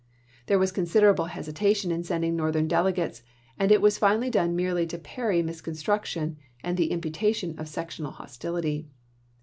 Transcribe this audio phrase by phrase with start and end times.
[0.47, 3.21] There was considerable hesitation in sending Northern delegates,
[3.59, 8.87] and it was finally done merely to parry misconstruction and the imputation of sectional hostility.